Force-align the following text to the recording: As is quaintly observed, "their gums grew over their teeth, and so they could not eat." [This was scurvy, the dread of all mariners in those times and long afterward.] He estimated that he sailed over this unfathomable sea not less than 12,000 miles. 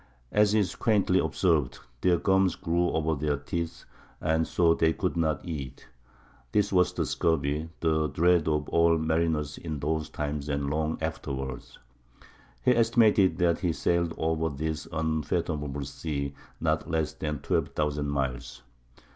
As 0.31 0.55
is 0.55 0.75
quaintly 0.75 1.19
observed, 1.19 1.77
"their 2.01 2.17
gums 2.17 2.55
grew 2.55 2.89
over 2.89 3.13
their 3.13 3.37
teeth, 3.37 3.85
and 4.19 4.47
so 4.47 4.73
they 4.73 4.93
could 4.93 5.15
not 5.15 5.45
eat." 5.47 5.87
[This 6.53 6.73
was 6.73 6.95
scurvy, 7.07 7.69
the 7.81 8.07
dread 8.07 8.47
of 8.47 8.67
all 8.69 8.97
mariners 8.97 9.59
in 9.59 9.77
those 9.77 10.09
times 10.09 10.49
and 10.49 10.71
long 10.71 10.97
afterward.] 11.03 11.61
He 12.65 12.75
estimated 12.75 13.37
that 13.37 13.59
he 13.59 13.73
sailed 13.73 14.15
over 14.17 14.49
this 14.49 14.87
unfathomable 14.91 15.85
sea 15.85 16.33
not 16.59 16.89
less 16.89 17.13
than 17.13 17.37
12,000 17.41 18.09
miles. 18.09 18.63